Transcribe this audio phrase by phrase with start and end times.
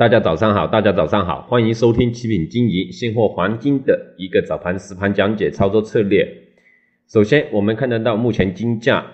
[0.00, 6.26] 大家早上好，大家早上好，欢迎收听七品经营现货黄金的一个早盘实盘讲解操作策略。
[7.06, 9.04] 首先，我们看得到目前金价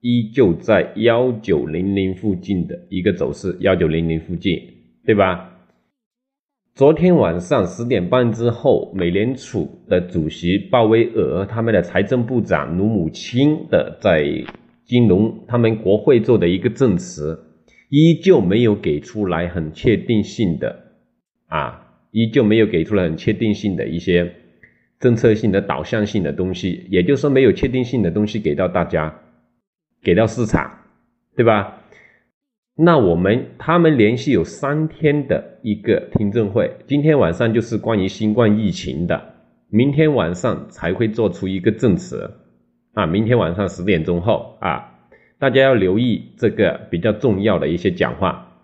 [0.00, 4.58] 依旧在幺九零零附近的一个走势，幺九零零附近，
[5.04, 5.58] 对吧？
[6.74, 14.24] 昨天晚上十点半之后，美联储的主席鲍威尔、他们的财政部长努姆钦的在
[14.86, 17.38] 金融他们国会做的一个证词，
[17.96, 20.86] 依旧没有给出来很确定性的
[21.46, 24.34] 啊，依旧没有给出来很确定性的一些
[24.98, 29.20] 政策性的导向性的东西，也就是说没有确定性的东西给到大家，
[30.02, 30.68] 给到市场，
[31.36, 31.84] 对吧？
[32.76, 39.36] 那我们他们连续有三天的一个听证会，今天晚上就是关于新冠疫情的，
[39.70, 42.28] 明天晚上才会做出一个证词
[42.94, 44.93] 啊，明天晚上十点钟后啊，
[45.44, 48.62] 大家要留意这个比较重要的一些讲话。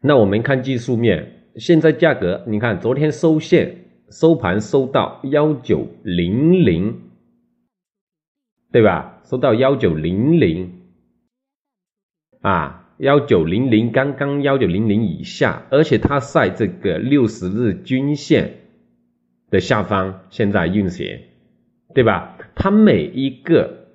[0.00, 7.00] 那我们看技术面，现在价格，你看昨天收线收盘收到幺九零零，
[8.72, 9.20] 对吧？
[9.22, 10.72] 收到幺九零零。
[12.40, 18.62] 啊，幺九零零刚刚幺九零零以下，而且它在这个六十日均线
[19.50, 21.20] 的下方现在运行，
[21.94, 22.36] 对吧？
[22.56, 23.85] 它每一个，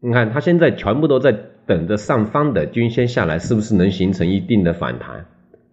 [0.00, 1.32] 你看它现在全部都在
[1.66, 5.26] 等着上方的均线下来，是不是能形成一定的反弹？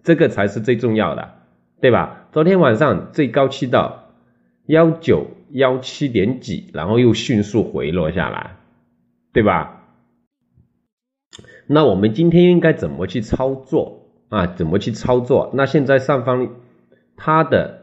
[0.03, 1.33] 这个才是最重要的，
[1.81, 2.27] 对吧？
[2.31, 4.09] 昨天晚上最高去到
[4.65, 8.57] 幺九幺七点几，然后又迅速回落下来，
[9.31, 9.83] 对吧？
[11.67, 14.47] 那我们今天应该怎么去操作啊？
[14.47, 15.51] 怎么去操作？
[15.53, 16.55] 那现在上方
[17.15, 17.81] 它的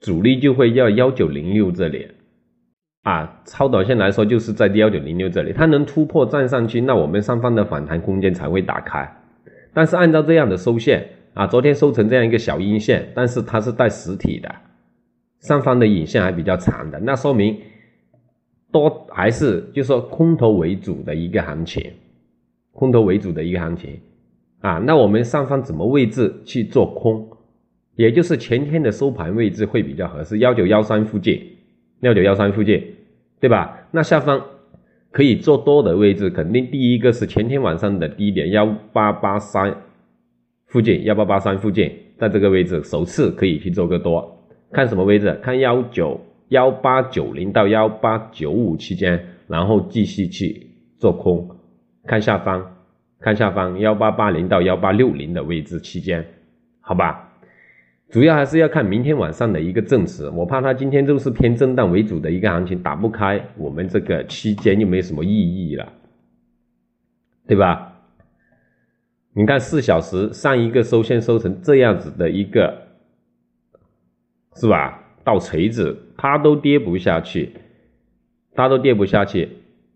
[0.00, 2.08] 主力就会要幺九零六这里
[3.02, 9.08] 啊，超短线来说就是在幺九零六这里，它能突破站上去，那我们上方的反弹空间才会打开。
[9.74, 14.54] 但是按照这样的收线啊，昨天收成这样一个小阴线，但是它是带实体的，
[15.40, 17.58] 上方的影线还比较长的，那说明
[18.70, 21.90] 多还是就说空头为主的一个行情。
[22.74, 24.00] 空头为主的一个行情
[24.60, 27.28] 啊，那我们上方怎么位置去做空？
[27.96, 31.38] 也就是前天的收盘位置会比较合适，幺九幺三附近，
[32.00, 32.82] 幺九幺三附近，
[33.42, 33.88] 对吧？
[33.90, 34.40] 那下方
[35.10, 39.76] 可以做多的位置，肯定第一个是前天晚上的低点幺八八三
[40.68, 44.46] 附近，幺八八三附近，在这个位置首次可以去做个多。
[44.70, 45.36] 看什么位置？
[45.42, 46.20] 看幺九
[46.50, 51.50] 幺八九零到幺八九五期间，然后继续去做空。
[52.06, 52.64] 看下方，
[53.18, 56.24] 看下方幺八八零到幺八六零的位置期间，
[56.80, 57.31] 好吧，
[58.12, 60.28] 主要还是要看明天晚上的一个证词。
[60.28, 65.90] 我怕它今天就是偏震荡为主的一个行情，打不开，我们这个期间就没什么意义了，
[67.48, 67.94] 对吧？
[69.32, 72.82] 你看四小时上一个收线收成这样子的一个，
[74.56, 75.02] 是吧？
[75.24, 77.54] 到锤子它都跌不下去，
[78.54, 79.48] 它都跌不下去。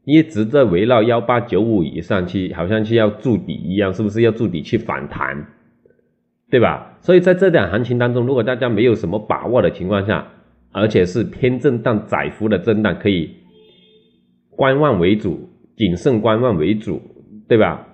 [0.04, 5.47] 一直在围绕幺八九五以上去，好像去要筑底一样，是不是要筑底去反弹，
[6.50, 6.98] 对吧？
[7.00, 10.28] 所以在这点行情当中，如果大家没有什么把握的情况下，
[10.72, 13.36] 而且是偏震荡窄幅的震荡，可以
[14.50, 17.00] 观望为主，谨慎观望为主，
[17.48, 17.86] 对吧？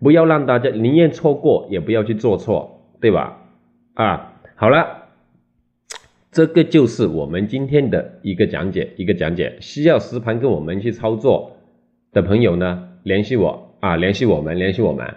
[0.00, 3.38] 不要让大家宁愿错过，也不要去做错，对吧？
[3.94, 4.98] 啊，好了。
[6.32, 9.56] 这个就是我们今天的一个讲解，一个讲解。
[9.60, 11.56] 需要实盘跟我们去操作
[12.12, 15.12] 的朋友呢，联系我啊，联系我们，联系我们，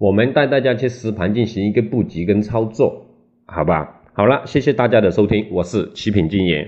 [0.00, 3.04] 我们带大家去实盘进行一个布局跟操作，
[3.44, 4.00] 好吧？
[4.14, 6.66] 好了，谢谢大家的收听，我是七品经营。